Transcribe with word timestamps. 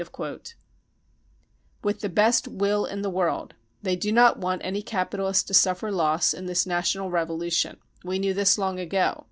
55 0.03 0.39
£< 0.41 0.53
With 1.83 1.99
the 1.99 2.09
best 2.09 2.47
will 2.47 2.85
in 2.87 3.03
the 3.03 3.09
world 3.11 3.53
55— 3.83 3.83
they 3.83 3.95
do 3.95 4.11
not 4.11 4.39
want 4.39 4.63
any 4.65 4.81
capitalist 4.81 5.45
to 5.49 5.53
suffer 5.53 5.91
loss 5.91 6.33
in 6.33 6.47
this 6.47 6.65
ec 6.65 6.69
national 6.69 7.11
revolution. 7.11 7.75
55 7.97 8.05
We 8.05 8.17
knew 8.17 8.33
this 8.33 8.57
long 8.57 8.79
ago. 8.79 9.19